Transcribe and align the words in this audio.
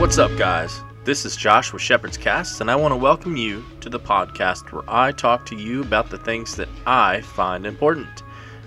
What's 0.00 0.16
up, 0.16 0.34
guys? 0.38 0.80
This 1.04 1.26
is 1.26 1.36
Josh 1.36 1.74
with 1.74 1.82
Shepherd's 1.82 2.16
Cast, 2.16 2.62
and 2.62 2.70
I 2.70 2.74
want 2.74 2.92
to 2.92 2.96
welcome 2.96 3.36
you 3.36 3.62
to 3.82 3.90
the 3.90 4.00
podcast 4.00 4.72
where 4.72 4.82
I 4.88 5.12
talk 5.12 5.44
to 5.44 5.54
you 5.54 5.82
about 5.82 6.08
the 6.08 6.16
things 6.16 6.56
that 6.56 6.70
I 6.86 7.20
find 7.20 7.66
important. 7.66 8.22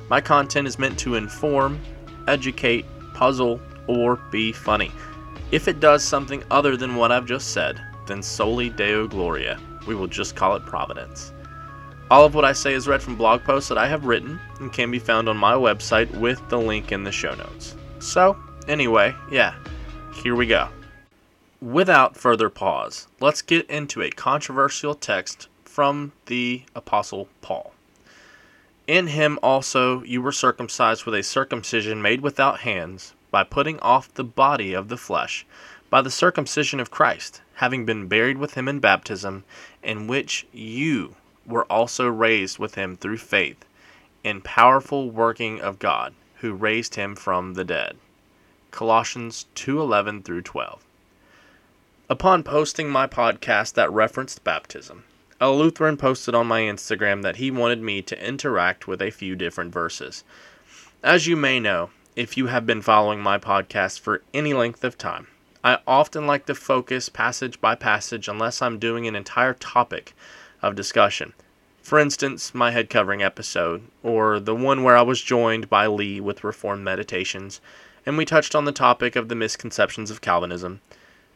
My 0.10 0.22
content 0.22 0.68
is 0.68 0.78
meant 0.78 1.00
to 1.00 1.16
inform, 1.16 1.82
educate, 2.28 2.86
puzzle, 3.16 3.60
or 3.88 4.18
be 4.30 4.52
funny. 4.52 4.92
If 5.50 5.68
it 5.68 5.80
does 5.80 6.04
something 6.04 6.44
other 6.52 6.78
than 6.78 6.98
what 6.98 7.12
I've 7.12 7.26
just 7.26 7.52
said, 7.52 7.82
then 8.06 8.22
soli 8.22 8.70
deo 8.70 9.08
gloria. 9.08 9.60
We 9.88 9.96
will 9.96 10.06
just 10.06 10.36
call 10.36 10.56
it 10.56 10.68
providence. 10.68 11.34
All 12.12 12.28
of 12.28 12.36
what 12.36 12.46
I 12.46 12.54
say 12.54 12.74
is 12.74 12.88
read 12.88 13.02
from 13.02 13.16
blog 13.16 13.44
posts 13.44 13.70
that 13.70 13.78
I 13.80 13.88
have 13.88 14.06
written 14.06 14.40
and 14.60 14.72
can 14.72 14.92
be 14.92 15.00
found 15.00 15.28
on 15.28 15.38
my 15.38 15.54
website 15.56 16.16
with 16.20 16.48
the 16.50 16.60
link 16.60 16.92
in 16.92 17.04
the 17.04 17.12
show 17.12 17.34
notes. 17.34 17.76
So, 17.98 18.38
anyway, 18.68 19.16
yeah, 19.32 19.56
here 20.14 20.36
we 20.36 20.46
go. 20.46 20.70
Without 21.64 22.18
further 22.18 22.50
pause, 22.50 23.08
let's 23.22 23.42
get 23.42 23.70
into 23.70 24.02
a 24.02 24.10
controversial 24.10 24.94
text 24.94 25.48
from 25.64 26.12
the 26.26 26.64
Apostle 26.76 27.30
Paul. 27.42 27.74
In 28.86 29.08
him 29.08 29.40
also 29.42 30.04
you 30.04 30.22
were 30.22 30.34
circumcised 30.34 31.06
with 31.06 31.16
a 31.16 31.24
circumcision 31.24 32.02
made 32.02 32.20
without 32.20 32.60
hands, 32.60 33.14
by 33.32 33.46
putting 33.46 33.80
off 33.80 34.14
the 34.14 34.26
body 34.26 34.74
of 34.74 34.90
the 34.90 34.98
flesh, 34.98 35.46
by 35.90 36.02
the 36.02 36.12
circumcision 36.12 36.82
of 36.82 36.92
Christ, 36.92 37.42
having 37.54 37.86
been 37.86 38.10
buried 38.10 38.40
with 38.40 38.56
him 38.56 38.68
in 38.68 38.82
baptism, 38.82 39.46
in 39.82 40.06
which 40.06 40.46
you 40.52 41.16
were 41.46 41.64
also 41.72 42.10
raised 42.10 42.60
with 42.60 42.76
him 42.76 42.98
through 42.98 43.20
faith, 43.20 43.64
in 44.22 44.42
powerful 44.42 45.10
working 45.10 45.62
of 45.62 45.80
God, 45.80 46.14
who 46.40 46.52
raised 46.52 46.96
him 46.96 47.16
from 47.16 47.54
the 47.54 47.64
dead. 47.64 47.96
Colossians 48.72 49.46
2:11 49.56 50.24
through 50.24 50.42
12. 50.42 50.83
Upon 52.10 52.44
posting 52.44 52.90
my 52.90 53.08
podcast 53.08 53.76
that 53.76 53.90
referenced 53.90 54.44
baptism, 54.44 55.06
a 55.40 55.50
Lutheran 55.52 55.96
posted 55.96 56.36
on 56.36 56.48
my 56.48 56.60
Instagram 56.60 57.22
that 57.22 57.38
he 57.38 57.50
wanted 57.50 57.82
me 57.82 58.02
to 58.02 58.28
interact 58.28 58.90
with 58.90 59.02
a 59.02 59.10
few 59.10 59.38
different 59.38 59.72
verses. 59.72 60.26
As 61.02 61.28
you 61.28 61.38
may 61.38 61.62
know, 61.62 61.92
if 62.18 62.36
you 62.36 62.48
have 62.48 62.66
been 62.66 62.82
following 62.82 63.22
my 63.22 63.38
podcast 63.38 64.02
for 64.02 64.22
any 64.34 64.54
length 64.54 64.84
of 64.84 64.98
time, 64.98 65.28
I 65.64 65.80
often 65.88 66.28
like 66.28 66.46
to 66.48 66.56
focus 66.56 67.08
passage 67.08 67.62
by 67.62 67.74
passage 67.74 68.28
unless 68.28 68.62
I'm 68.62 68.80
doing 68.80 69.08
an 69.08 69.16
entire 69.16 69.54
topic 69.54 70.14
of 70.62 70.76
discussion. 70.76 71.32
For 71.82 72.00
instance, 72.00 72.54
my 72.54 72.72
head 72.72 72.90
covering 72.90 73.24
episode, 73.24 73.84
or 74.04 74.42
the 74.42 74.54
one 74.54 74.84
where 74.84 74.98
I 74.98 75.04
was 75.04 75.22
joined 75.22 75.70
by 75.70 75.88
Lee 75.88 76.20
with 76.20 76.44
Reformed 76.44 76.84
Meditations, 76.84 77.62
and 78.06 78.18
we 78.18 78.26
touched 78.26 78.56
on 78.56 78.66
the 78.66 78.74
topic 78.74 79.16
of 79.16 79.30
the 79.30 79.36
misconceptions 79.36 80.12
of 80.12 80.20
Calvinism. 80.20 80.82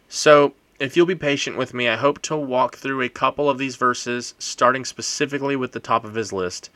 So, 0.09 0.53
if 0.79 0.95
you'll 0.95 1.05
be 1.05 1.15
patient 1.15 1.57
with 1.57 1.73
me, 1.73 1.89
I 1.89 1.95
hope 1.95 2.21
to 2.23 2.37
walk 2.37 2.77
through 2.77 3.01
a 3.01 3.09
couple 3.09 3.49
of 3.49 3.57
these 3.57 3.75
verses, 3.75 4.35
starting 4.39 4.85
specifically 4.85 5.55
with 5.55 5.71
the 5.71 5.79
top 5.79 6.05
of 6.05 6.15
his 6.15 6.31
list, 6.31 6.69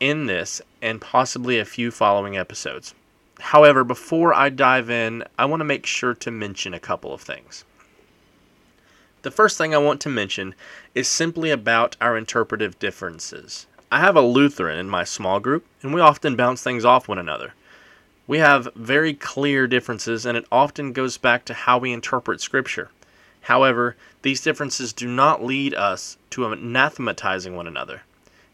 in 0.00 0.26
this 0.26 0.62
and 0.80 1.00
possibly 1.00 1.58
a 1.58 1.64
few 1.64 1.90
following 1.90 2.36
episodes. 2.36 2.94
However, 3.40 3.84
before 3.84 4.32
I 4.32 4.48
dive 4.48 4.88
in, 4.88 5.24
I 5.38 5.44
want 5.44 5.60
to 5.60 5.64
make 5.64 5.86
sure 5.86 6.14
to 6.14 6.30
mention 6.30 6.72
a 6.72 6.80
couple 6.80 7.12
of 7.12 7.20
things. 7.20 7.64
The 9.22 9.30
first 9.30 9.58
thing 9.58 9.74
I 9.74 9.78
want 9.78 10.00
to 10.02 10.08
mention 10.08 10.54
is 10.94 11.08
simply 11.08 11.50
about 11.50 11.96
our 12.00 12.16
interpretive 12.16 12.78
differences. 12.78 13.66
I 13.90 14.00
have 14.00 14.16
a 14.16 14.20
Lutheran 14.20 14.78
in 14.78 14.88
my 14.88 15.04
small 15.04 15.40
group, 15.40 15.66
and 15.82 15.94
we 15.94 16.00
often 16.00 16.36
bounce 16.36 16.62
things 16.62 16.84
off 16.84 17.08
one 17.08 17.18
another. 17.18 17.54
We 18.26 18.38
have 18.38 18.72
very 18.74 19.12
clear 19.12 19.66
differences, 19.66 20.24
and 20.24 20.36
it 20.36 20.46
often 20.50 20.94
goes 20.94 21.18
back 21.18 21.44
to 21.44 21.54
how 21.54 21.76
we 21.76 21.92
interpret 21.92 22.40
Scripture. 22.40 22.88
However, 23.42 23.96
these 24.22 24.40
differences 24.40 24.94
do 24.94 25.06
not 25.06 25.44
lead 25.44 25.74
us 25.74 26.16
to 26.30 26.46
anathematizing 26.46 27.54
one 27.54 27.66
another. 27.66 28.02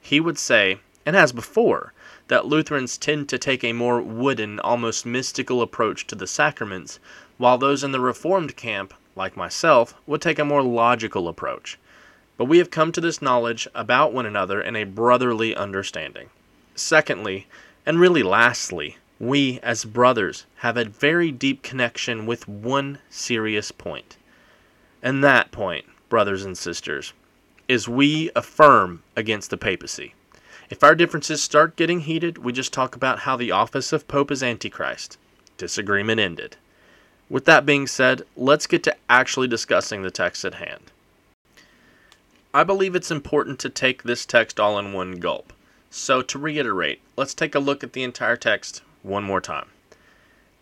He 0.00 0.18
would 0.18 0.38
say, 0.38 0.80
and 1.06 1.14
as 1.14 1.30
before, 1.30 1.92
that 2.26 2.46
Lutherans 2.46 2.98
tend 2.98 3.28
to 3.28 3.38
take 3.38 3.62
a 3.62 3.72
more 3.72 4.00
wooden, 4.00 4.58
almost 4.58 5.06
mystical 5.06 5.62
approach 5.62 6.06
to 6.08 6.16
the 6.16 6.26
sacraments, 6.26 6.98
while 7.38 7.56
those 7.56 7.84
in 7.84 7.92
the 7.92 8.00
Reformed 8.00 8.56
camp, 8.56 8.92
like 9.14 9.36
myself, 9.36 9.94
would 10.04 10.20
take 10.20 10.40
a 10.40 10.44
more 10.44 10.62
logical 10.62 11.28
approach. 11.28 11.78
But 12.36 12.46
we 12.46 12.58
have 12.58 12.70
come 12.70 12.90
to 12.90 13.00
this 13.00 13.22
knowledge 13.22 13.68
about 13.72 14.12
one 14.12 14.26
another 14.26 14.60
in 14.60 14.74
a 14.74 14.82
brotherly 14.82 15.54
understanding. 15.54 16.30
Secondly, 16.74 17.46
and 17.86 18.00
really 18.00 18.24
lastly, 18.24 18.96
we 19.20 19.60
as 19.62 19.84
brothers 19.84 20.46
have 20.56 20.78
a 20.78 20.84
very 20.86 21.30
deep 21.30 21.62
connection 21.62 22.24
with 22.24 22.48
one 22.48 22.98
serious 23.10 23.70
point. 23.70 24.16
And 25.02 25.22
that 25.22 25.52
point, 25.52 25.84
brothers 26.08 26.42
and 26.42 26.56
sisters, 26.56 27.12
is 27.68 27.86
we 27.86 28.30
affirm 28.34 29.02
against 29.14 29.50
the 29.50 29.58
papacy. 29.58 30.14
If 30.70 30.82
our 30.82 30.94
differences 30.94 31.42
start 31.42 31.76
getting 31.76 32.00
heated, 32.00 32.38
we 32.38 32.52
just 32.52 32.72
talk 32.72 32.96
about 32.96 33.20
how 33.20 33.36
the 33.36 33.50
office 33.50 33.92
of 33.92 34.08
Pope 34.08 34.30
is 34.30 34.42
Antichrist. 34.42 35.18
Disagreement 35.58 36.18
ended. 36.18 36.56
With 37.28 37.44
that 37.44 37.66
being 37.66 37.86
said, 37.86 38.22
let's 38.36 38.66
get 38.66 38.82
to 38.84 38.96
actually 39.10 39.48
discussing 39.48 40.02
the 40.02 40.10
text 40.10 40.46
at 40.46 40.54
hand. 40.54 40.92
I 42.54 42.64
believe 42.64 42.94
it's 42.96 43.10
important 43.10 43.58
to 43.60 43.68
take 43.68 44.02
this 44.02 44.24
text 44.24 44.58
all 44.58 44.78
in 44.78 44.92
one 44.92 45.20
gulp. 45.20 45.52
So, 45.90 46.22
to 46.22 46.38
reiterate, 46.38 47.00
let's 47.16 47.34
take 47.34 47.54
a 47.54 47.60
look 47.60 47.84
at 47.84 47.92
the 47.92 48.02
entire 48.02 48.36
text 48.36 48.82
one 49.02 49.24
more 49.24 49.40
time. 49.40 49.68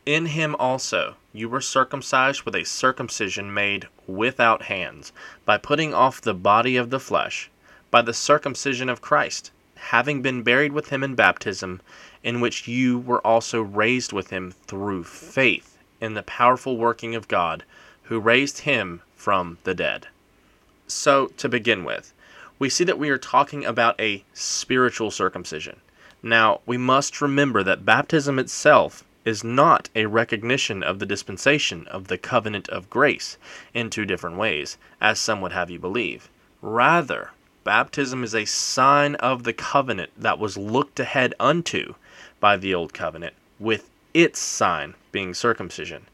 In 0.07 0.27
him 0.27 0.57
also 0.59 1.17
you 1.33 1.49
were 1.49 1.61
circumcised 1.61 2.43
with 2.43 2.55
a 2.55 2.65
circumcision 2.65 3.53
made 3.53 3.89
without 4.07 4.63
hands, 4.63 5.13
by 5.45 5.59
putting 5.59 5.93
off 5.93 6.21
the 6.21 6.35
body 6.35 6.77
of 6.77 6.91
the 6.91 6.99
flesh, 6.99 7.51
by 7.91 8.03
the 8.03 8.15
circumcision 8.15 8.89
of 8.89 9.03
Christ, 9.03 9.51
having 9.77 10.23
been 10.23 10.43
buried 10.43 10.73
with 10.73 10.89
him 10.89 11.05
in 11.05 11.15
baptism, 11.15 11.81
in 12.23 12.41
which 12.41 12.67
you 12.67 12.99
were 12.99 13.25
also 13.27 13.61
raised 13.61 14.13
with 14.13 14.31
him 14.31 14.53
through 14.67 15.05
faith 15.05 15.79
in 16.01 16.15
the 16.15 16.23
powerful 16.23 16.77
working 16.77 17.15
of 17.15 17.29
God, 17.29 17.65
who 18.05 18.19
raised 18.19 18.61
him 18.61 19.03
from 19.15 19.59
the 19.65 19.75
dead. 19.75 20.09
So, 20.87 21.27
to 21.37 21.49
begin 21.49 21.85
with, 21.85 22.15
we 22.59 22.71
see 22.71 22.85
that 22.85 22.99
we 22.99 23.11
are 23.11 23.19
talking 23.19 23.65
about 23.65 24.01
a 24.01 24.25
spiritual 24.33 25.11
circumcision. 25.11 25.81
Now, 26.23 26.61
we 26.67 26.77
must 26.77 27.21
remember 27.21 27.63
that 27.63 27.85
baptism 27.85 28.39
itself 28.39 29.05
is 29.25 29.45
not 29.45 29.89
a 29.95 30.07
recognition 30.07 30.83
of 30.83 30.99
the 30.99 31.07
dispensation 31.07 31.87
of 31.89 32.09
the 32.09 32.19
covenant 32.19 32.69
of 32.71 32.91
grace 32.91 33.37
in 33.73 33.91
two 33.91 34.05
different 34.05 34.37
ways, 34.37 34.79
as 35.01 35.21
some 35.21 35.41
would 35.41 35.53
have 35.53 35.71
you 35.71 35.79
believe. 35.79 36.29
Rather, 36.61 37.31
baptism 37.63 38.25
is 38.25 38.35
a 38.35 38.47
sign 38.47 39.15
of 39.17 39.45
the 39.45 39.53
covenant 39.53 40.11
that 40.17 40.39
was 40.39 40.57
looked 40.57 40.99
ahead 40.99 41.35
unto 41.39 41.95
by 42.41 42.57
the 42.57 42.75
old 42.75 42.93
covenant, 42.93 43.35
with 43.61 43.91
its 44.13 44.41
sign 44.41 44.95
being 45.13 45.35
circumcision. 45.35 46.07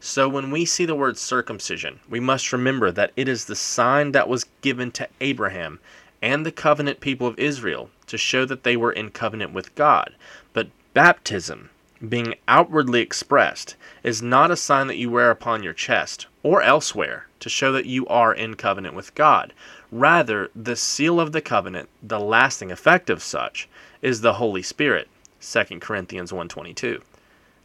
So 0.00 0.28
when 0.28 0.50
we 0.50 0.66
see 0.66 0.84
the 0.84 0.94
word 0.94 1.16
circumcision, 1.16 2.00
we 2.08 2.20
must 2.20 2.52
remember 2.52 2.90
that 2.90 3.12
it 3.16 3.28
is 3.28 3.46
the 3.46 3.56
sign 3.56 4.12
that 4.12 4.28
was 4.28 4.46
given 4.60 4.90
to 4.92 5.08
Abraham 5.20 5.80
and 6.22 6.44
the 6.44 6.52
covenant 6.52 7.00
people 7.00 7.26
of 7.26 7.38
Israel 7.38 7.90
to 8.06 8.18
show 8.18 8.44
that 8.44 8.62
they 8.62 8.76
were 8.76 8.92
in 8.92 9.10
covenant 9.10 9.52
with 9.52 9.74
God. 9.74 10.14
But 10.52 10.68
baptism, 10.94 11.70
being 12.08 12.34
outwardly 12.46 13.00
expressed, 13.00 13.76
is 14.02 14.22
not 14.22 14.50
a 14.50 14.56
sign 14.56 14.86
that 14.86 14.96
you 14.96 15.10
wear 15.10 15.30
upon 15.30 15.62
your 15.62 15.72
chest 15.72 16.26
or 16.42 16.62
elsewhere 16.62 17.26
to 17.40 17.48
show 17.48 17.72
that 17.72 17.86
you 17.86 18.06
are 18.06 18.32
in 18.32 18.54
covenant 18.54 18.94
with 18.94 19.14
God. 19.14 19.52
Rather, 19.90 20.50
the 20.54 20.76
seal 20.76 21.20
of 21.20 21.32
the 21.32 21.40
covenant, 21.40 21.88
the 22.02 22.20
lasting 22.20 22.70
effect 22.70 23.10
of 23.10 23.22
such, 23.22 23.68
is 24.02 24.20
the 24.20 24.34
Holy 24.34 24.62
Spirit. 24.62 25.08
2 25.40 25.80
Corinthians 25.80 26.32
1:22. 26.32 27.02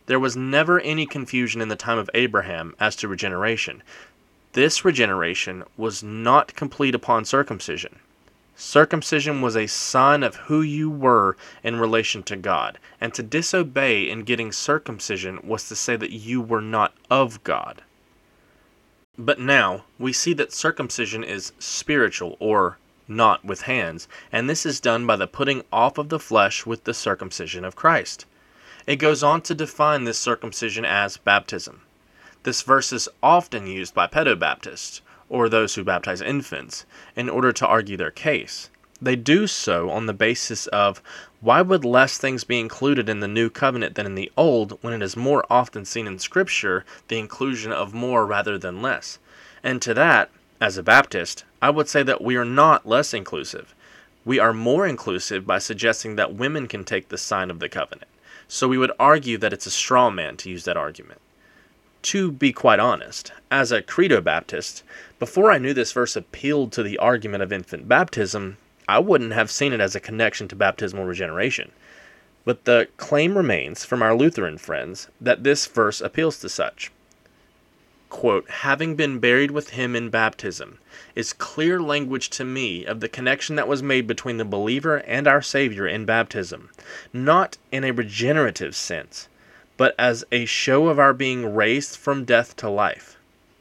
There 0.08 0.20
was 0.20 0.36
never 0.36 0.80
any 0.80 1.06
confusion 1.06 1.62
in 1.62 1.70
the 1.70 1.76
time 1.76 1.98
of 1.98 2.10
Abraham 2.14 2.76
as 2.80 2.96
to 2.98 3.08
regeneration. 3.08 3.82
This 4.54 4.84
regeneration 4.84 5.64
was 5.78 6.04
not 6.04 6.56
complete 6.56 6.94
upon 6.94 7.24
circumcision. 7.26 8.00
Circumcision 8.64 9.42
was 9.42 9.58
a 9.58 9.66
sign 9.66 10.22
of 10.22 10.36
who 10.36 10.62
you 10.62 10.88
were 10.88 11.36
in 11.64 11.80
relation 11.80 12.22
to 12.22 12.36
God, 12.36 12.78
and 13.02 13.12
to 13.16 13.24
disobey 13.24 14.08
in 14.08 14.22
getting 14.22 14.52
circumcision 14.52 15.40
was 15.42 15.68
to 15.68 15.76
say 15.76 15.96
that 15.96 16.12
you 16.12 16.40
were 16.42 16.62
not 16.62 16.94
of 17.10 17.44
God. 17.44 17.82
But 19.18 19.40
now 19.40 19.86
we 19.98 20.14
see 20.14 20.34
that 20.34 20.54
circumcision 20.54 21.24
is 21.24 21.54
spiritual 21.58 22.38
or 22.40 22.78
not 23.08 23.44
with 23.44 23.64
hands, 23.64 24.08
and 24.32 24.48
this 24.48 24.64
is 24.64 24.80
done 24.80 25.08
by 25.08 25.16
the 25.16 25.26
putting 25.26 25.64
off 25.74 25.98
of 25.98 26.10
the 26.10 26.20
flesh 26.20 26.64
with 26.64 26.84
the 26.84 26.94
circumcision 26.94 27.66
of 27.66 27.76
Christ. 27.76 28.28
It 28.86 28.98
goes 28.98 29.24
on 29.24 29.42
to 29.42 29.56
define 29.56 30.04
this 30.04 30.20
circumcision 30.20 30.86
as 30.86 31.18
baptism. 31.18 31.82
This 32.44 32.62
verse 32.62 32.94
is 32.94 33.10
often 33.24 33.66
used 33.66 33.96
by 33.96 34.06
pedobaptists, 34.06 35.02
or 35.32 35.48
those 35.48 35.76
who 35.76 35.84
baptize 35.84 36.22
infants, 36.22 36.86
in 37.16 37.30
order 37.30 37.54
to 37.54 37.66
argue 37.66 37.96
their 37.96 38.12
case. 38.12 38.70
They 39.02 39.16
do 39.16 39.48
so 39.48 39.90
on 39.90 40.06
the 40.06 40.14
basis 40.14 40.68
of 40.68 41.02
why 41.40 41.62
would 41.62 41.86
less 41.86 42.18
things 42.18 42.44
be 42.44 42.60
included 42.60 43.08
in 43.08 43.22
the 43.22 43.28
new 43.28 43.50
covenant 43.50 43.96
than 43.96 44.06
in 44.06 44.16
the 44.16 44.32
old 44.36 44.78
when 44.82 44.94
it 44.94 45.02
is 45.02 45.16
more 45.16 45.46
often 45.50 45.86
seen 45.86 46.06
in 46.06 46.20
Scripture 46.20 46.86
the 47.08 47.18
inclusion 47.18 47.72
of 47.72 47.94
more 47.94 48.26
rather 48.26 48.58
than 48.58 48.82
less? 48.82 49.18
And 49.64 49.82
to 49.82 49.94
that, 49.94 50.30
as 50.60 50.78
a 50.78 50.84
Baptist, 50.84 51.46
I 51.62 51.70
would 51.70 51.88
say 51.88 52.04
that 52.04 52.22
we 52.22 52.36
are 52.36 52.46
not 52.46 52.86
less 52.86 53.14
inclusive. 53.14 53.74
We 54.26 54.38
are 54.38 54.54
more 54.54 54.86
inclusive 54.86 55.48
by 55.48 55.60
suggesting 55.60 56.18
that 56.18 56.36
women 56.36 56.68
can 56.68 56.84
take 56.84 57.08
the 57.08 57.18
sign 57.18 57.50
of 57.50 57.60
the 57.60 57.70
covenant. 57.70 58.10
So 58.48 58.68
we 58.68 58.78
would 58.78 58.92
argue 59.00 59.38
that 59.38 59.54
it's 59.54 59.66
a 59.66 59.72
straw 59.72 60.10
man 60.12 60.36
to 60.38 60.50
use 60.50 60.66
that 60.66 60.78
argument. 60.78 61.22
To 62.04 62.32
be 62.32 62.52
quite 62.52 62.80
honest, 62.80 63.32
as 63.52 63.72
a 63.72 63.82
Credo 63.82 64.22
Baptist, 64.22 64.84
before 65.20 65.52
I 65.52 65.58
knew 65.58 65.74
this 65.74 65.92
verse 65.92 66.16
appealed 66.16 66.72
to 66.72 66.84
the 66.84 66.98
argument 66.98 67.44
of 67.44 67.54
infant 67.54 67.88
baptism, 67.88 68.58
I 68.88 69.00
wouldn't 69.00 69.34
have 69.34 69.52
seen 69.52 69.72
it 69.72 69.80
as 69.80 69.96
a 69.96 70.00
connection 70.00 70.48
to 70.48 70.56
baptismal 70.56 71.06
regeneration. 71.06 71.72
But 72.44 72.66
the 72.66 72.88
claim 72.98 73.38
remains 73.38 73.86
from 73.86 74.02
our 74.02 74.16
Lutheran 74.16 74.58
friends 74.58 75.10
that 75.20 75.44
this 75.44 75.68
verse 75.68 76.02
appeals 76.02 76.40
to 76.40 76.50
such 76.50 76.92
quote, 78.12 78.48
having 78.50 78.96
been 78.96 79.18
buried 79.18 79.50
with 79.50 79.70
him 79.70 79.96
in 79.96 80.10
baptism, 80.10 80.78
is 81.16 81.34
clear 81.34 81.80
language 81.82 82.30
to 82.30 82.44
me 82.44 82.86
of 82.86 83.00
the 83.00 83.10
connection 83.10 83.56
that 83.56 83.68
was 83.68 83.82
made 83.82 84.06
between 84.06 84.38
the 84.38 84.46
believer 84.46 84.98
and 85.08 85.28
our 85.28 85.42
Savior 85.42 85.88
in 85.88 86.06
baptism, 86.06 86.70
not 87.14 87.58
in 87.72 87.84
a 87.84 87.92
regenerative 87.92 88.76
sense, 88.76 89.28
but 89.82 89.96
as 89.98 90.24
a 90.32 90.46
show 90.46 90.90
of 90.90 91.00
our 91.00 91.12
being 91.12 91.56
raised 91.56 91.98
from 91.98 92.24
death 92.24 92.56
to 92.56 92.70
life. 92.70 93.18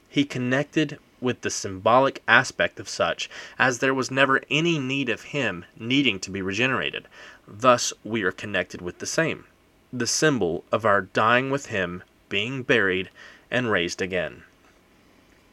He 0.06 0.22
connected 0.26 0.98
with 1.18 1.40
the 1.40 1.48
symbolic 1.48 2.22
aspect 2.28 2.78
of 2.78 2.90
such, 2.90 3.30
as 3.58 3.78
there 3.78 3.94
was 3.94 4.10
never 4.10 4.42
any 4.50 4.78
need 4.78 5.08
of 5.08 5.32
him 5.32 5.64
needing 5.78 6.20
to 6.20 6.30
be 6.30 6.42
regenerated. 6.42 7.08
Thus, 7.48 7.94
we 8.04 8.22
are 8.22 8.32
connected 8.32 8.82
with 8.82 8.98
the 8.98 9.06
same, 9.06 9.46
the 9.90 10.06
symbol 10.06 10.62
of 10.70 10.84
our 10.84 11.00
dying 11.00 11.50
with 11.50 11.68
him, 11.68 12.02
being 12.28 12.64
buried, 12.64 13.08
and 13.50 13.70
raised 13.70 14.02
again. 14.02 14.42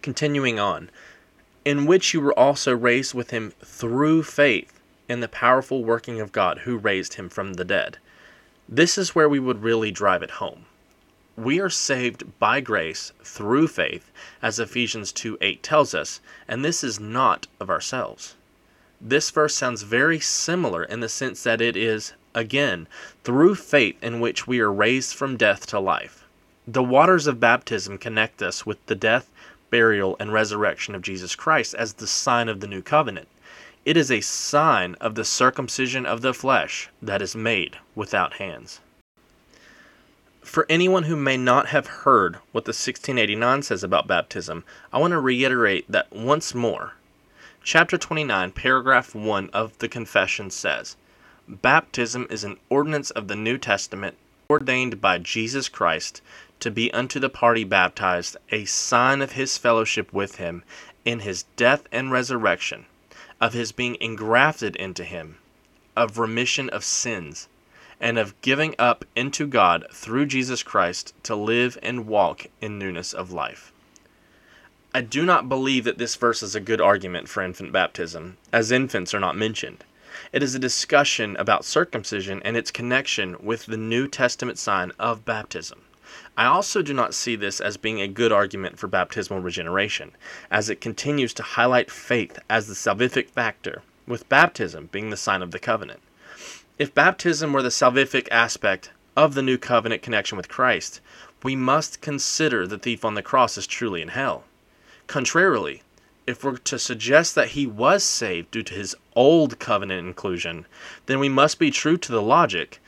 Continuing 0.01 0.59
on, 0.59 0.89
in 1.63 1.85
which 1.85 2.13
you 2.13 2.19
were 2.19 2.37
also 2.37 2.75
raised 2.75 3.13
with 3.13 3.29
him 3.29 3.53
through 3.63 4.23
faith 4.23 4.81
in 5.07 5.21
the 5.21 5.29
powerful 5.29 5.85
working 5.85 6.19
of 6.19 6.33
God 6.33 6.59
who 6.65 6.77
raised 6.77 7.13
him 7.13 7.29
from 7.29 7.53
the 7.53 7.63
dead. 7.63 7.99
This 8.69 8.97
is 8.97 9.15
where 9.15 9.29
we 9.29 9.39
would 9.39 9.63
really 9.63 9.91
drive 9.91 10.21
it 10.21 10.41
home. 10.43 10.65
We 11.37 11.57
are 11.61 11.69
saved 11.69 12.37
by 12.37 12.59
grace 12.59 13.13
through 13.23 13.69
faith, 13.69 14.11
as 14.41 14.59
Ephesians 14.59 15.13
2 15.13 15.37
8 15.39 15.63
tells 15.63 15.93
us, 15.93 16.19
and 16.49 16.65
this 16.65 16.83
is 16.83 16.99
not 16.99 17.47
of 17.61 17.69
ourselves. 17.69 18.35
This 18.99 19.31
verse 19.31 19.55
sounds 19.55 19.83
very 19.83 20.19
similar 20.19 20.83
in 20.83 20.99
the 20.99 21.07
sense 21.07 21.43
that 21.43 21.61
it 21.61 21.77
is, 21.77 22.11
again, 22.35 22.87
through 23.23 23.55
faith 23.55 23.95
in 24.01 24.19
which 24.19 24.47
we 24.47 24.59
are 24.59 24.73
raised 24.73 25.15
from 25.15 25.37
death 25.37 25.65
to 25.67 25.79
life. 25.79 26.25
The 26.67 26.83
waters 26.83 27.25
of 27.25 27.39
baptism 27.39 27.97
connect 27.97 28.41
us 28.41 28.65
with 28.65 28.85
the 28.87 28.95
death, 28.95 29.29
burial, 29.69 30.17
and 30.19 30.33
resurrection 30.33 30.93
of 30.93 31.03
Jesus 31.03 31.35
Christ 31.35 31.73
as 31.75 31.93
the 31.93 32.07
sign 32.07 32.49
of 32.49 32.59
the 32.59 32.67
new 32.67 32.81
covenant. 32.81 33.29
It 33.87 33.95
is 33.95 34.11
a 34.11 34.19
sign 34.19 34.95
of 34.95 35.15
the 35.15 35.23
circumcision 35.23 36.05
of 36.05 36.19
the 36.19 36.33
flesh 36.33 36.89
that 37.01 37.21
is 37.21 37.37
made 37.37 37.77
without 37.95 38.33
hands. 38.33 38.81
For 40.41 40.65
anyone 40.67 41.03
who 41.03 41.15
may 41.15 41.37
not 41.37 41.67
have 41.67 41.87
heard 42.03 42.35
what 42.51 42.65
the 42.65 42.71
1689 42.71 43.61
says 43.61 43.85
about 43.85 44.05
baptism, 44.05 44.65
I 44.91 44.97
want 44.97 45.11
to 45.11 45.21
reiterate 45.21 45.89
that 45.89 46.11
once 46.11 46.53
more. 46.53 46.95
Chapter 47.63 47.97
29, 47.97 48.51
paragraph 48.51 49.15
1 49.15 49.51
of 49.53 49.77
the 49.77 49.87
Confession 49.87 50.49
says 50.49 50.97
Baptism 51.47 52.27
is 52.29 52.43
an 52.43 52.57
ordinance 52.67 53.11
of 53.11 53.29
the 53.29 53.37
New 53.37 53.57
Testament 53.57 54.17
ordained 54.49 54.99
by 54.99 55.17
Jesus 55.17 55.69
Christ 55.69 56.21
to 56.59 56.69
be 56.69 56.93
unto 56.93 57.21
the 57.21 57.29
party 57.29 57.63
baptized 57.63 58.35
a 58.51 58.65
sign 58.65 59.21
of 59.21 59.31
his 59.31 59.57
fellowship 59.57 60.11
with 60.11 60.35
him 60.35 60.65
in 61.05 61.21
his 61.21 61.43
death 61.55 61.87
and 61.89 62.11
resurrection, 62.11 62.85
of 63.39 63.53
his 63.53 63.71
being 63.71 63.97
engrafted 63.99 64.75
into 64.75 65.03
him, 65.03 65.37
of 65.95 66.17
remission 66.17 66.69
of 66.69 66.83
sins, 66.83 67.47
and 67.99 68.17
of 68.17 68.39
giving 68.41 68.75
up 68.77 69.05
into 69.15 69.47
God 69.47 69.85
through 69.91 70.25
Jesus 70.27 70.63
Christ 70.63 71.13
to 71.23 71.35
live 71.35 71.77
and 71.81 72.07
walk 72.07 72.47
in 72.61 72.77
newness 72.77 73.13
of 73.13 73.31
life. 73.31 73.71
I 74.93 75.01
do 75.01 75.25
not 75.25 75.49
believe 75.49 75.83
that 75.83 75.97
this 75.97 76.15
verse 76.15 76.41
is 76.41 76.55
a 76.55 76.59
good 76.59 76.81
argument 76.81 77.29
for 77.29 77.43
infant 77.43 77.71
baptism, 77.71 78.37
as 78.51 78.71
infants 78.71 79.13
are 79.13 79.19
not 79.19 79.35
mentioned. 79.35 79.83
It 80.31 80.41
is 80.41 80.55
a 80.55 80.59
discussion 80.59 81.35
about 81.37 81.65
circumcision 81.65 82.41
and 82.43 82.57
its 82.57 82.71
connection 82.71 83.35
with 83.39 83.65
the 83.65 83.77
New 83.77 84.07
Testament 84.07 84.57
sign 84.57 84.91
of 84.97 85.25
baptism. 85.25 85.81
I 86.37 86.45
also 86.45 86.81
do 86.81 86.93
not 86.93 87.13
see 87.13 87.35
this 87.35 87.59
as 87.59 87.77
being 87.77 87.99
a 87.99 88.07
good 88.07 88.31
argument 88.31 88.79
for 88.79 88.87
baptismal 88.87 89.39
regeneration, 89.39 90.11
as 90.49 90.69
it 90.69 90.81
continues 90.81 91.33
to 91.33 91.43
highlight 91.43 91.91
faith 91.91 92.39
as 92.49 92.67
the 92.67 92.75
salvific 92.75 93.29
factor, 93.29 93.81
with 94.07 94.29
baptism 94.29 94.89
being 94.91 95.09
the 95.09 95.17
sign 95.17 95.41
of 95.41 95.51
the 95.51 95.59
covenant. 95.59 96.01
If 96.77 96.93
baptism 96.93 97.53
were 97.53 97.63
the 97.63 97.69
salvific 97.69 98.27
aspect 98.31 98.91
of 99.15 99.33
the 99.33 99.41
new 99.41 99.57
covenant 99.57 100.01
connection 100.03 100.37
with 100.37 100.47
Christ, 100.47 101.01
we 101.43 101.55
must 101.55 102.01
consider 102.01 102.67
the 102.67 102.77
thief 102.77 103.03
on 103.03 103.15
the 103.15 103.23
cross 103.23 103.57
as 103.57 103.65
truly 103.65 104.01
in 104.01 104.09
hell. 104.09 104.45
Contrarily, 105.07 105.81
if 106.27 106.43
we're 106.43 106.57
to 106.57 106.77
suggest 106.77 107.33
that 107.35 107.49
he 107.49 107.65
was 107.65 108.03
saved 108.03 108.51
due 108.51 108.61
to 108.63 108.73
his 108.73 108.95
old 109.15 109.57
covenant 109.59 110.05
inclusion, 110.05 110.65
then 111.05 111.19
we 111.19 111.29
must 111.29 111.57
be 111.57 111.71
true 111.71 111.97
to 111.97 112.11
the 112.11 112.21
logic 112.21 112.79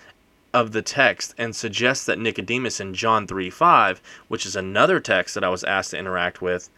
of 0.54 0.72
the 0.72 0.82
text 0.82 1.34
and 1.38 1.56
suggests 1.56 2.06
that 2.06 2.20
Nicodemus 2.20 2.80
in 2.80 2.94
John 2.94 3.28
3 3.28 3.50
5, 3.50 4.02
which 4.28 4.46
is 4.46 4.56
another 4.56 5.00
text 5.00 5.36
that 5.36 5.44
I 5.44 5.50
was 5.50 5.64
asked 5.64 5.92
to 5.92 5.98
interact 5.98 6.42
with, 6.42 6.70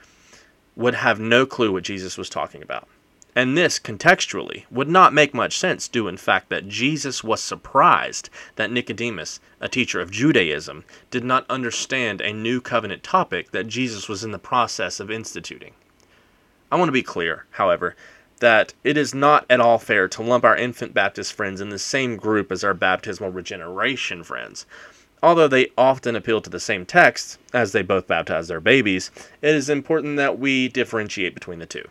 would 0.76 0.96
have 0.96 1.20
no 1.20 1.46
clue 1.46 1.72
what 1.72 1.84
Jesus 1.84 2.18
was 2.18 2.30
talking 2.30 2.62
about. 2.62 2.88
And 3.34 3.58
this, 3.58 3.80
contextually, 3.80 4.66
would 4.70 4.90
not 4.90 5.14
make 5.14 5.34
much 5.34 5.58
sense, 5.58 5.88
due 5.88 6.10
in 6.10 6.18
fact 6.18 6.50
that 6.50 6.68
Jesus 6.68 7.24
was 7.24 7.42
surprised 7.42 8.30
that 8.58 8.72
Nicodemus, 8.72 9.40
a 9.62 9.70
teacher 9.70 10.02
of 10.02 10.12
Judaism, 10.12 10.84
did 11.10 11.24
not 11.24 11.50
understand 11.50 12.20
a 12.20 12.34
new 12.34 12.60
covenant 12.60 13.04
topic 13.04 13.52
that 13.52 13.68
Jesus 13.68 14.10
was 14.10 14.26
in 14.26 14.32
the 14.32 14.40
process 14.40 15.00
of 15.00 15.10
instituting. 15.10 15.74
I 16.70 16.76
want 16.76 16.90
to 16.90 16.94
be 16.94 17.04
clear, 17.04 17.46
however, 17.52 17.96
that 18.42 18.74
it 18.84 18.98
is 18.98 19.16
not 19.16 19.46
at 19.50 19.62
all 19.62 19.78
fair 19.78 20.08
to 20.10 20.22
lump 20.22 20.44
our 20.44 20.58
infant 20.58 20.94
Baptist 20.94 21.32
friends 21.32 21.62
in 21.62 21.70
the 21.70 21.80
same 21.80 22.18
group 22.18 22.52
as 22.52 22.64
our 22.64 22.74
baptismal 22.74 23.32
regeneration 23.32 24.24
friends. 24.24 24.66
Although 25.24 25.48
they 25.48 25.72
often 25.78 26.16
appeal 26.16 26.42
to 26.42 26.50
the 26.50 26.60
same 26.60 26.86
text, 26.86 27.38
as 27.54 27.72
they 27.72 27.84
both 27.84 28.08
baptize 28.08 28.48
their 28.48 28.60
babies, 28.60 29.12
it 29.42 29.54
is 29.54 29.70
important 29.70 30.18
that 30.18 30.40
we 30.40 30.68
differentiate 30.68 31.36
between 31.36 31.60
the 31.60 31.68
two. 31.68 31.88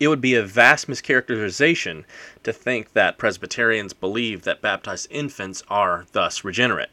It 0.00 0.08
would 0.08 0.20
be 0.20 0.34
a 0.34 0.42
vast 0.42 0.88
mischaracterization 0.88 2.04
to 2.42 2.52
think 2.52 2.92
that 2.92 3.16
Presbyterians 3.16 3.92
believe 3.92 4.42
that 4.42 4.60
baptized 4.60 5.06
infants 5.10 5.62
are 5.68 6.06
thus 6.12 6.44
regenerate. 6.44 6.90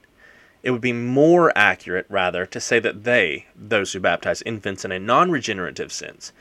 It 0.62 0.72
would 0.72 0.80
be 0.80 0.94
more 0.94 1.52
accurate, 1.58 2.06
rather, 2.08 2.46
to 2.46 2.60
say 2.62 2.80
that 2.80 3.04
they, 3.04 3.48
those 3.56 3.92
who 3.92 4.00
baptize 4.00 4.42
infants 4.44 4.86
in 4.86 4.94
a 4.94 5.00
non 5.00 5.32
regenerative 5.32 5.92
sense, 5.92 6.32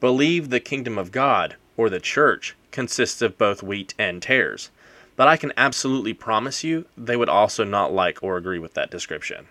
believe 0.00 0.48
the 0.48 0.60
kingdom 0.60 0.98
of 0.98 1.12
God, 1.12 1.56
or 1.76 1.88
the 1.88 2.00
church, 2.00 2.56
consists 2.72 3.22
of 3.22 3.38
both 3.38 3.62
wheat 3.62 3.94
and 3.98 4.22
tares. 4.22 4.70
But 5.16 5.28
I 5.28 5.36
can 5.36 5.52
absolutely 5.56 6.14
promise 6.14 6.64
you 6.64 6.86
they 6.96 7.16
would 7.16 7.28
also 7.28 7.62
not 7.62 7.92
like 7.92 8.22
or 8.22 8.36
agree 8.36 8.58
with 8.58 8.74
that 8.74 8.90
description. 8.90 9.46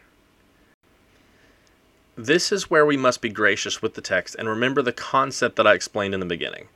This 2.15 2.51
is 2.51 2.69
where 2.69 2.85
we 2.85 2.97
must 2.97 3.21
be 3.21 3.29
gracious 3.29 3.81
with 3.81 3.93
the 3.93 4.01
text 4.01 4.35
and 4.35 4.49
remember 4.49 4.81
the 4.81 4.91
concept 4.91 5.55
that 5.55 5.67
I 5.67 5.73
explained 5.73 6.13
in 6.13 6.19
the 6.19 6.25
beginning. 6.25 6.67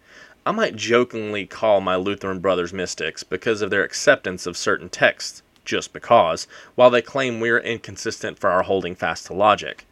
I 0.45 0.51
might 0.51 0.75
jokingly 0.75 1.45
call 1.45 1.81
my 1.81 1.95
Lutheran 1.95 2.39
brothers 2.39 2.71
mystics 2.71 3.23
because 3.23 3.61
of 3.61 3.69
their 3.69 3.83
acceptance 3.83 4.45
of 4.45 4.55
certain 4.55 4.89
texts, 4.89 5.41
just 5.65 5.91
because, 5.91 6.47
while 6.75 6.89
they 6.89 7.01
claim 7.01 7.39
we 7.39 7.49
are 7.49 7.59
inconsistent 7.59 8.37
for 8.37 8.49
our 8.49 8.63
holding 8.63 8.93
fast 8.93 9.25
to 9.27 9.33
logic. 9.33 9.85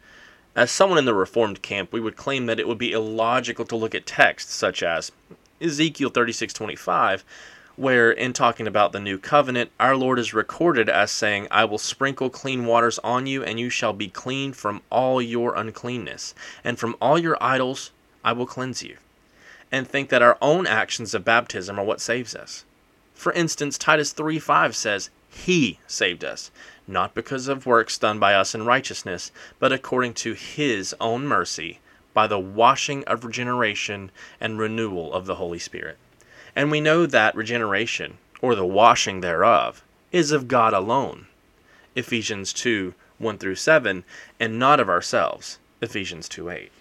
As 0.54 0.70
someone 0.70 0.98
in 0.98 1.06
the 1.06 1.14
Reformed 1.14 1.62
camp, 1.62 1.92
we 1.92 2.00
would 2.00 2.16
claim 2.16 2.44
that 2.44 2.60
it 2.60 2.68
would 2.68 2.76
be 2.76 2.92
illogical 2.92 3.64
to 3.64 3.76
look 3.76 3.94
at 3.94 4.04
texts 4.04 4.54
such 4.54 4.82
as 4.82 5.10
Ezekiel 5.62 6.10
36:25, 6.10 7.24
where 7.76 8.10
in 8.10 8.34
talking 8.34 8.66
about 8.66 8.92
the 8.92 9.00
new 9.00 9.16
covenant, 9.16 9.70
our 9.80 9.96
Lord 9.96 10.18
is 10.18 10.34
recorded 10.34 10.90
as 10.90 11.10
saying, 11.10 11.48
"I 11.50 11.64
will 11.64 11.78
sprinkle 11.78 12.28
clean 12.28 12.66
waters 12.66 12.98
on 12.98 13.26
you, 13.26 13.42
and 13.42 13.58
you 13.58 13.70
shall 13.70 13.94
be 13.94 14.08
clean 14.08 14.52
from 14.52 14.82
all 14.90 15.22
your 15.22 15.54
uncleanness, 15.54 16.34
and 16.62 16.78
from 16.78 16.96
all 17.00 17.18
your 17.18 17.42
idols 17.42 17.90
I 18.22 18.32
will 18.32 18.46
cleanse 18.46 18.82
you." 18.82 18.98
And 19.70 19.88
think 19.88 20.10
that 20.10 20.20
our 20.20 20.36
own 20.42 20.66
actions 20.66 21.14
of 21.14 21.24
baptism 21.24 21.78
are 21.78 21.84
what 21.84 22.02
saves 22.02 22.34
us. 22.34 22.66
For 23.14 23.32
instance, 23.32 23.78
Titus 23.78 24.12
3:5 24.12 24.76
says, 24.76 25.08
"He 25.32 25.78
saved 25.86 26.24
us." 26.24 26.50
not 26.86 27.14
because 27.14 27.48
of 27.48 27.66
works 27.66 27.98
done 27.98 28.18
by 28.18 28.34
us 28.34 28.54
in 28.54 28.64
righteousness, 28.64 29.32
but 29.58 29.72
according 29.72 30.14
to 30.14 30.34
His 30.34 30.94
own 31.00 31.26
mercy, 31.26 31.80
by 32.14 32.26
the 32.26 32.38
washing 32.38 33.04
of 33.04 33.24
regeneration 33.24 34.10
and 34.40 34.58
renewal 34.58 35.12
of 35.12 35.26
the 35.26 35.36
Holy 35.36 35.58
Spirit. 35.58 35.96
And 36.54 36.70
we 36.70 36.80
know 36.80 37.06
that 37.06 37.34
regeneration, 37.34 38.18
or 38.40 38.54
the 38.54 38.66
washing 38.66 39.20
thereof, 39.20 39.82
is 40.10 40.32
of 40.32 40.48
God 40.48 40.74
alone. 40.74 41.26
Ephesians 41.94 42.52
2 42.52 42.94
1 43.18 43.38
through 43.38 43.54
7, 43.54 44.04
and 44.40 44.58
not 44.58 44.80
of 44.80 44.88
ourselves. 44.88 45.58
Ephesians 45.80 46.28
2 46.28 46.50
8 46.50 46.72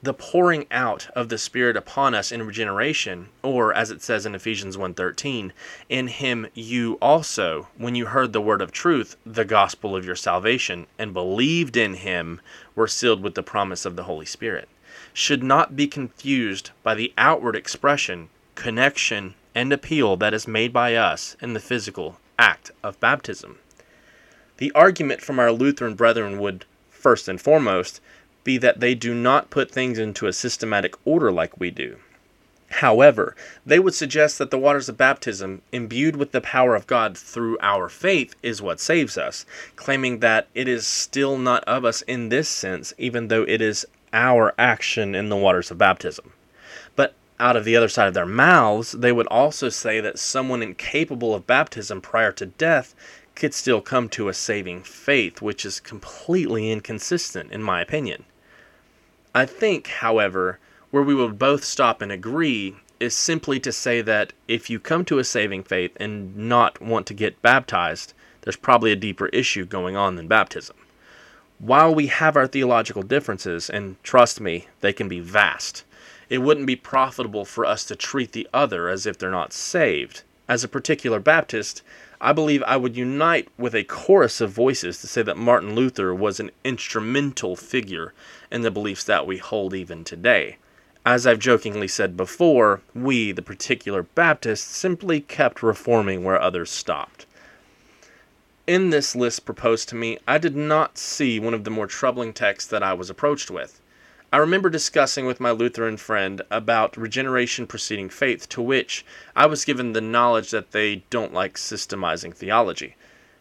the 0.00 0.14
pouring 0.14 0.64
out 0.70 1.08
of 1.16 1.28
the 1.28 1.38
spirit 1.38 1.76
upon 1.76 2.14
us 2.14 2.30
in 2.30 2.44
regeneration 2.44 3.28
or 3.42 3.74
as 3.74 3.90
it 3.90 4.00
says 4.00 4.24
in 4.24 4.34
Ephesians 4.34 4.76
1:13 4.76 5.50
in 5.88 6.06
him 6.06 6.46
you 6.54 6.96
also 7.02 7.66
when 7.76 7.96
you 7.96 8.06
heard 8.06 8.32
the 8.32 8.40
word 8.40 8.62
of 8.62 8.70
truth 8.70 9.16
the 9.26 9.44
gospel 9.44 9.96
of 9.96 10.04
your 10.04 10.14
salvation 10.14 10.86
and 10.98 11.12
believed 11.12 11.76
in 11.76 11.94
him 11.94 12.40
were 12.76 12.86
sealed 12.86 13.22
with 13.22 13.34
the 13.34 13.42
promise 13.42 13.84
of 13.84 13.96
the 13.96 14.04
Holy 14.04 14.26
Spirit. 14.26 14.68
Should 15.12 15.42
not 15.42 15.74
be 15.74 15.88
confused 15.88 16.70
by 16.84 16.94
the 16.94 17.12
outward 17.18 17.56
expression 17.56 18.28
connection 18.54 19.34
and 19.52 19.72
appeal 19.72 20.16
that 20.16 20.34
is 20.34 20.46
made 20.46 20.72
by 20.72 20.94
us 20.94 21.36
in 21.42 21.54
the 21.54 21.60
physical 21.60 22.20
act 22.38 22.70
of 22.84 23.00
baptism. 23.00 23.58
The 24.58 24.70
argument 24.72 25.22
from 25.22 25.40
our 25.40 25.50
Lutheran 25.50 25.94
brethren 25.94 26.38
would 26.38 26.64
first 26.88 27.26
and 27.28 27.40
foremost 27.40 28.00
be 28.48 28.56
that 28.56 28.80
they 28.80 28.94
do 28.94 29.12
not 29.12 29.50
put 29.50 29.70
things 29.70 29.98
into 29.98 30.26
a 30.26 30.32
systematic 30.32 30.94
order 31.04 31.30
like 31.30 31.60
we 31.60 31.70
do. 31.70 31.98
However, 32.70 33.36
they 33.66 33.78
would 33.78 33.92
suggest 33.92 34.38
that 34.38 34.50
the 34.50 34.56
waters 34.56 34.88
of 34.88 34.96
baptism, 34.96 35.60
imbued 35.70 36.16
with 36.16 36.32
the 36.32 36.40
power 36.40 36.74
of 36.74 36.86
God 36.86 37.14
through 37.14 37.58
our 37.60 37.90
faith, 37.90 38.34
is 38.42 38.62
what 38.62 38.80
saves 38.80 39.18
us, 39.18 39.44
claiming 39.76 40.20
that 40.20 40.48
it 40.54 40.66
is 40.66 40.86
still 40.86 41.36
not 41.36 41.62
of 41.64 41.84
us 41.84 42.00
in 42.00 42.30
this 42.30 42.48
sense, 42.48 42.94
even 42.96 43.28
though 43.28 43.42
it 43.42 43.60
is 43.60 43.84
our 44.14 44.54
action 44.56 45.14
in 45.14 45.28
the 45.28 45.36
waters 45.36 45.70
of 45.70 45.76
baptism. 45.76 46.32
But 46.96 47.12
out 47.38 47.54
of 47.54 47.66
the 47.66 47.76
other 47.76 47.90
side 47.90 48.08
of 48.08 48.14
their 48.14 48.24
mouths, 48.24 48.92
they 48.92 49.12
would 49.12 49.26
also 49.26 49.68
say 49.68 50.00
that 50.00 50.18
someone 50.18 50.62
incapable 50.62 51.34
of 51.34 51.46
baptism 51.46 52.00
prior 52.00 52.32
to 52.32 52.46
death 52.46 52.94
could 53.34 53.52
still 53.52 53.82
come 53.82 54.08
to 54.08 54.30
a 54.30 54.32
saving 54.32 54.84
faith, 54.84 55.42
which 55.42 55.66
is 55.66 55.80
completely 55.80 56.70
inconsistent, 56.70 57.52
in 57.52 57.62
my 57.62 57.82
opinion. 57.82 58.24
I 59.38 59.46
think, 59.46 59.86
however, 59.86 60.58
where 60.90 61.04
we 61.04 61.14
would 61.14 61.38
both 61.38 61.62
stop 61.62 62.02
and 62.02 62.10
agree 62.10 62.74
is 62.98 63.14
simply 63.14 63.60
to 63.60 63.70
say 63.70 64.00
that 64.00 64.32
if 64.48 64.68
you 64.68 64.80
come 64.80 65.04
to 65.04 65.20
a 65.20 65.24
saving 65.24 65.62
faith 65.62 65.96
and 66.00 66.36
not 66.36 66.82
want 66.82 67.06
to 67.06 67.14
get 67.14 67.40
baptized, 67.40 68.14
there's 68.40 68.56
probably 68.56 68.90
a 68.90 68.96
deeper 68.96 69.26
issue 69.26 69.64
going 69.64 69.94
on 69.94 70.16
than 70.16 70.26
baptism. 70.26 70.74
While 71.60 71.94
we 71.94 72.08
have 72.08 72.36
our 72.36 72.48
theological 72.48 73.04
differences, 73.04 73.70
and 73.70 74.02
trust 74.02 74.40
me, 74.40 74.66
they 74.80 74.92
can 74.92 75.06
be 75.06 75.20
vast, 75.20 75.84
it 76.28 76.38
wouldn't 76.38 76.66
be 76.66 76.74
profitable 76.74 77.44
for 77.44 77.64
us 77.64 77.84
to 77.84 77.94
treat 77.94 78.32
the 78.32 78.48
other 78.52 78.88
as 78.88 79.06
if 79.06 79.18
they're 79.18 79.30
not 79.30 79.52
saved. 79.52 80.24
As 80.48 80.64
a 80.64 80.68
particular 80.68 81.20
Baptist, 81.20 81.82
I 82.20 82.32
believe 82.32 82.62
I 82.62 82.78
would 82.78 82.96
unite 82.96 83.48
with 83.58 83.74
a 83.74 83.84
chorus 83.84 84.40
of 84.40 84.50
voices 84.50 84.98
to 85.00 85.06
say 85.06 85.22
that 85.22 85.36
Martin 85.36 85.74
Luther 85.74 86.14
was 86.14 86.40
an 86.40 86.50
instrumental 86.64 87.54
figure 87.54 88.14
in 88.50 88.62
the 88.62 88.70
beliefs 88.70 89.04
that 89.04 89.26
we 89.26 89.36
hold 89.36 89.74
even 89.74 90.04
today. 90.04 90.56
As 91.04 91.26
I've 91.26 91.38
jokingly 91.38 91.86
said 91.86 92.16
before, 92.16 92.80
we, 92.94 93.30
the 93.30 93.42
particular 93.42 94.02
Baptists, 94.02 94.74
simply 94.74 95.20
kept 95.20 95.62
reforming 95.62 96.24
where 96.24 96.40
others 96.40 96.70
stopped. 96.70 97.26
In 98.66 98.90
this 98.90 99.14
list 99.14 99.44
proposed 99.44 99.88
to 99.90 99.94
me, 99.94 100.18
I 100.26 100.38
did 100.38 100.56
not 100.56 100.98
see 100.98 101.38
one 101.38 101.54
of 101.54 101.64
the 101.64 101.70
more 101.70 101.86
troubling 101.86 102.32
texts 102.32 102.68
that 102.70 102.82
I 102.82 102.94
was 102.94 103.10
approached 103.10 103.50
with. 103.50 103.80
I 104.30 104.36
remember 104.36 104.68
discussing 104.68 105.24
with 105.24 105.40
my 105.40 105.52
Lutheran 105.52 105.96
friend 105.96 106.42
about 106.50 106.98
regeneration 106.98 107.66
preceding 107.66 108.10
faith, 108.10 108.46
to 108.50 108.60
which 108.60 109.02
I 109.34 109.46
was 109.46 109.64
given 109.64 109.94
the 109.94 110.02
knowledge 110.02 110.50
that 110.50 110.72
they 110.72 110.96
don't 111.08 111.32
like 111.32 111.54
systemizing 111.54 112.34
theology. 112.34 112.94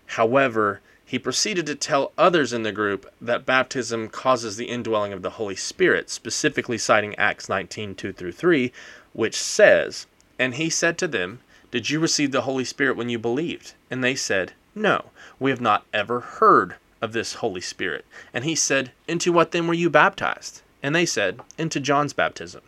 However, 0.05 0.79
he 1.03 1.19
proceeded 1.19 1.65
to 1.65 1.75
tell 1.75 2.13
others 2.17 2.53
in 2.53 2.63
the 2.63 2.71
group 2.71 3.11
that 3.19 3.45
baptism 3.45 4.07
causes 4.07 4.55
the 4.55 4.69
indwelling 4.69 5.11
of 5.11 5.23
the 5.23 5.31
Holy 5.31 5.57
Spirit, 5.57 6.09
specifically 6.09 6.77
citing 6.77 7.15
Acts 7.15 7.49
19 7.49 7.93
2 7.93 8.13
through 8.13 8.31
3, 8.31 8.71
which 9.11 9.35
says, 9.35 10.07
And 10.39 10.55
he 10.55 10.69
said 10.69 10.97
to 10.99 11.07
them, 11.09 11.41
Did 11.69 11.89
you 11.89 11.99
receive 11.99 12.31
the 12.31 12.43
Holy 12.43 12.63
Spirit 12.63 12.95
when 12.95 13.09
you 13.09 13.19
believed? 13.19 13.73
And 13.91 14.01
they 14.01 14.15
said, 14.15 14.53
No, 14.73 15.07
we 15.37 15.51
have 15.51 15.59
not 15.59 15.85
ever 15.93 16.21
heard 16.21 16.75
of 17.01 17.11
this 17.11 17.33
Holy 17.33 17.59
Spirit. 17.59 18.05
And 18.33 18.45
he 18.45 18.55
said, 18.55 18.93
Into 19.05 19.33
what 19.33 19.51
then 19.51 19.67
were 19.67 19.73
you 19.73 19.89
baptized? 19.89 20.61
And 20.83 20.95
they 20.95 21.05
said, 21.05 21.39
Into 21.57 21.79
John's 21.79 22.13
baptism. 22.13 22.61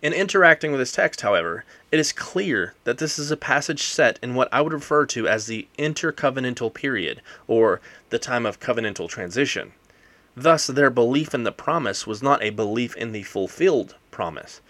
In 0.00 0.12
interacting 0.12 0.70
with 0.70 0.80
this 0.80 0.92
text, 0.92 1.22
however, 1.22 1.64
it 1.90 1.98
is 1.98 2.12
clear 2.12 2.74
that 2.84 2.98
this 2.98 3.18
is 3.18 3.30
a 3.30 3.36
passage 3.36 3.82
set 3.82 4.18
in 4.22 4.34
what 4.34 4.48
I 4.52 4.60
would 4.60 4.72
refer 4.72 5.06
to 5.06 5.26
as 5.26 5.46
the 5.46 5.66
intercovenantal 5.78 6.72
period, 6.72 7.20
or 7.46 7.80
the 8.10 8.18
time 8.18 8.46
of 8.46 8.60
covenantal 8.60 9.08
transition. 9.08 9.72
Thus, 10.36 10.68
their 10.68 10.90
belief 10.90 11.34
in 11.34 11.42
the 11.42 11.50
promise 11.50 12.06
was 12.06 12.22
not 12.22 12.42
a 12.44 12.50
belief 12.50 12.96
in 12.96 13.10
the 13.10 13.24
fulfilled 13.24 13.96
promise. 14.12 14.60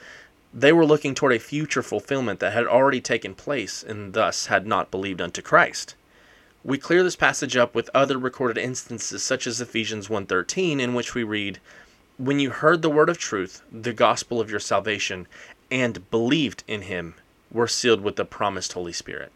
They 0.54 0.72
were 0.72 0.86
looking 0.86 1.14
toward 1.14 1.34
a 1.34 1.38
future 1.38 1.82
fulfillment 1.82 2.40
that 2.40 2.54
had 2.54 2.66
already 2.66 3.02
taken 3.02 3.34
place, 3.34 3.82
and 3.82 4.14
thus 4.14 4.46
had 4.46 4.66
not 4.66 4.90
believed 4.90 5.20
unto 5.20 5.42
Christ. 5.42 5.94
We 6.64 6.78
clear 6.78 7.02
this 7.02 7.16
passage 7.16 7.54
up 7.54 7.74
with 7.74 7.90
other 7.94 8.16
recorded 8.16 8.56
instances 8.56 9.22
such 9.22 9.46
as 9.46 9.60
Ephesians 9.60 10.08
1:13 10.08 10.80
in 10.80 10.94
which 10.94 11.14
we 11.14 11.22
read, 11.22 11.60
when 12.18 12.40
you 12.40 12.50
heard 12.50 12.82
the 12.82 12.90
word 12.90 13.08
of 13.08 13.16
truth, 13.16 13.62
the 13.70 13.92
gospel 13.92 14.40
of 14.40 14.50
your 14.50 14.58
salvation, 14.58 15.28
and 15.70 16.10
believed 16.10 16.64
in 16.66 16.82
him, 16.82 17.14
were 17.50 17.68
sealed 17.68 18.00
with 18.00 18.16
the 18.16 18.24
promised 18.24 18.72
Holy 18.72 18.92
Spirit. 18.92 19.30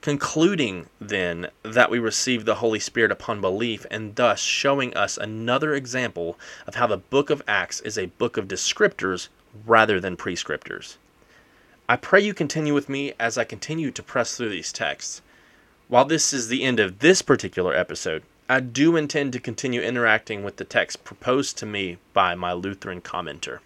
Concluding, 0.00 0.86
then, 1.00 1.48
that 1.64 1.90
we 1.90 1.98
receive 1.98 2.44
the 2.44 2.54
Holy 2.54 2.78
Spirit 2.78 3.10
upon 3.10 3.40
belief, 3.40 3.84
and 3.90 4.14
thus 4.14 4.38
showing 4.40 4.94
us 4.96 5.18
another 5.18 5.74
example 5.74 6.38
of 6.68 6.76
how 6.76 6.86
the 6.86 6.96
book 6.96 7.30
of 7.30 7.42
Acts 7.48 7.80
is 7.80 7.98
a 7.98 8.06
book 8.06 8.36
of 8.36 8.46
descriptors 8.46 9.28
rather 9.66 9.98
than 9.98 10.16
prescriptors. 10.16 10.96
I 11.88 11.96
pray 11.96 12.20
you 12.20 12.32
continue 12.32 12.72
with 12.72 12.88
me 12.88 13.12
as 13.18 13.36
I 13.36 13.44
continue 13.44 13.90
to 13.90 14.02
press 14.04 14.36
through 14.36 14.50
these 14.50 14.72
texts. 14.72 15.20
While 15.88 16.04
this 16.04 16.32
is 16.32 16.46
the 16.46 16.62
end 16.62 16.78
of 16.78 17.00
this 17.00 17.20
particular 17.20 17.74
episode, 17.74 18.22
I 18.50 18.58
do 18.58 18.96
intend 18.96 19.32
to 19.34 19.38
continue 19.38 19.80
interacting 19.80 20.42
with 20.42 20.56
the 20.56 20.64
text 20.64 21.04
proposed 21.04 21.56
to 21.58 21.66
me 21.66 21.98
by 22.12 22.34
my 22.34 22.52
Lutheran 22.52 23.00
commenter. 23.00 23.60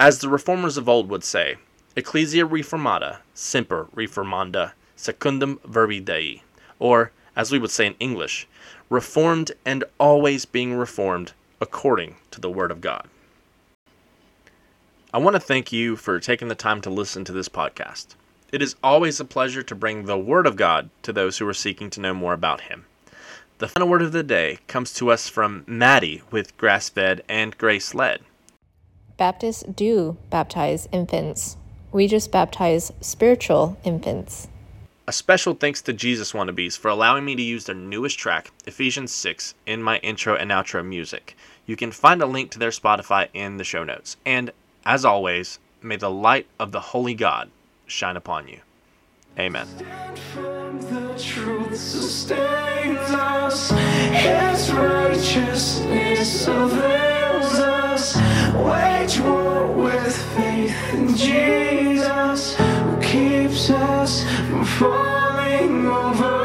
As 0.00 0.20
the 0.20 0.30
reformers 0.30 0.78
of 0.78 0.88
old 0.88 1.10
would 1.10 1.22
say, 1.22 1.56
Ecclesia 1.94 2.46
reformata, 2.48 3.18
semper 3.34 3.88
reformanda, 3.94 4.72
secundum 4.96 5.60
verbi 5.66 6.00
Dei, 6.00 6.42
or, 6.78 7.12
as 7.36 7.52
we 7.52 7.58
would 7.58 7.70
say 7.70 7.84
in 7.84 7.94
English, 8.00 8.48
reformed 8.88 9.52
and 9.66 9.84
always 10.00 10.46
being 10.46 10.72
reformed 10.72 11.32
according 11.60 12.16
to 12.30 12.40
the 12.40 12.50
Word 12.50 12.70
of 12.70 12.80
God. 12.80 13.06
I 15.12 15.18
want 15.18 15.36
to 15.36 15.40
thank 15.40 15.70
you 15.70 15.96
for 15.96 16.18
taking 16.18 16.48
the 16.48 16.54
time 16.54 16.80
to 16.80 16.88
listen 16.88 17.26
to 17.26 17.32
this 17.32 17.50
podcast. 17.50 18.14
It 18.52 18.62
is 18.62 18.74
always 18.82 19.20
a 19.20 19.26
pleasure 19.26 19.62
to 19.62 19.74
bring 19.74 20.06
the 20.06 20.16
Word 20.16 20.46
of 20.46 20.56
God 20.56 20.88
to 21.02 21.12
those 21.12 21.36
who 21.36 21.46
are 21.46 21.52
seeking 21.52 21.90
to 21.90 22.00
know 22.00 22.14
more 22.14 22.32
about 22.32 22.62
Him. 22.62 22.86
The 23.62 23.68
final 23.68 23.88
word 23.88 24.02
of 24.02 24.10
the 24.10 24.24
day 24.24 24.58
comes 24.66 24.92
to 24.94 25.12
us 25.12 25.28
from 25.28 25.62
Maddie 25.68 26.22
with 26.32 26.56
grass 26.56 26.88
fed 26.88 27.22
and 27.28 27.56
grace 27.56 27.94
led. 27.94 28.22
Baptists 29.16 29.62
do 29.62 30.16
baptize 30.30 30.88
infants. 30.90 31.56
We 31.92 32.08
just 32.08 32.32
baptize 32.32 32.90
spiritual 33.00 33.78
infants. 33.84 34.48
A 35.06 35.12
special 35.12 35.54
thanks 35.54 35.80
to 35.82 35.92
Jesus 35.92 36.32
Wannabeez 36.32 36.76
for 36.76 36.88
allowing 36.88 37.24
me 37.24 37.36
to 37.36 37.42
use 37.42 37.66
their 37.66 37.76
newest 37.76 38.18
track, 38.18 38.50
Ephesians 38.66 39.12
6, 39.12 39.54
in 39.64 39.80
my 39.80 39.98
intro 39.98 40.34
and 40.34 40.50
outro 40.50 40.84
music. 40.84 41.36
You 41.64 41.76
can 41.76 41.92
find 41.92 42.20
a 42.20 42.26
link 42.26 42.50
to 42.50 42.58
their 42.58 42.70
Spotify 42.70 43.28
in 43.32 43.58
the 43.58 43.64
show 43.64 43.84
notes. 43.84 44.16
And 44.26 44.50
as 44.84 45.04
always, 45.04 45.60
may 45.80 45.94
the 45.94 46.10
light 46.10 46.48
of 46.58 46.72
the 46.72 46.80
Holy 46.80 47.14
God 47.14 47.48
shine 47.86 48.16
upon 48.16 48.48
you. 48.48 48.58
Amen 49.38 49.66
truth 51.22 51.76
sustains 51.76 52.98
us. 53.10 53.70
His 53.70 54.72
righteousness 54.72 56.46
avails 56.48 57.58
us. 57.58 58.16
Wage 58.54 59.20
war 59.20 59.66
with 59.66 60.16
faith 60.34 60.94
in 60.94 61.16
Jesus, 61.16 62.56
who 62.56 63.00
keeps 63.00 63.70
us 63.70 64.24
from 64.48 64.64
falling 64.64 65.86
over. 65.86 66.41